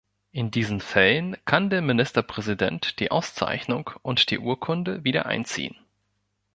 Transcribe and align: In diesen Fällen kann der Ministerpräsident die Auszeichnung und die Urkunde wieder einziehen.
In 0.31 0.49
diesen 0.49 0.79
Fällen 0.81 1.37
kann 1.45 1.69
der 1.69 1.83
Ministerpräsident 1.83 2.99
die 2.99 3.11
Auszeichnung 3.11 3.91
und 4.01 4.31
die 4.31 4.39
Urkunde 4.39 5.03
wieder 5.03 5.27
einziehen. 5.27 5.75